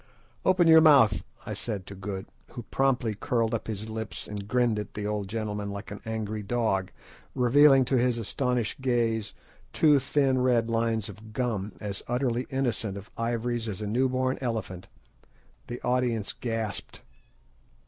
[0.43, 4.79] "Open your mouth," I said to Good, who promptly curled up his lips and grinned
[4.79, 6.91] at the old gentleman like an angry dog,
[7.35, 9.35] revealing to his astonished gaze
[9.73, 14.39] two thin red lines of gum as utterly innocent of ivories as a new born
[14.41, 14.87] elephant.
[15.67, 17.01] The audience gasped.